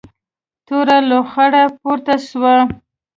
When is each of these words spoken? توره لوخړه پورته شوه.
توره 0.67 0.97
لوخړه 1.09 1.63
پورته 1.79 2.15
شوه. 2.27 2.55